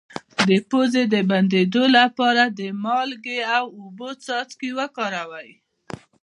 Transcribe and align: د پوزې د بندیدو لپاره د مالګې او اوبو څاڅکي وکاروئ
د 0.47 0.49
پوزې 0.69 1.03
د 1.13 1.15
بندیدو 1.29 1.83
لپاره 1.97 2.43
د 2.59 2.61
مالګې 2.83 3.39
او 3.57 3.65
اوبو 3.81 4.09
څاڅکي 4.23 4.69
وکاروئ 4.79 5.49